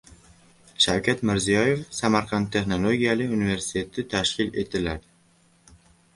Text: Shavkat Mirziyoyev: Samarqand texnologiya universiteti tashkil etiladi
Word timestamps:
Shavkat 0.85 1.19
Mirziyoyev: 1.29 1.83
Samarqand 1.97 2.49
texnologiya 2.57 3.15
universiteti 3.27 4.07
tashkil 4.17 4.61
etiladi 4.65 5.81